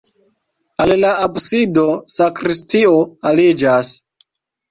[0.85, 1.83] Al la absido
[2.15, 2.95] sakristio
[3.33, 3.93] aliĝas.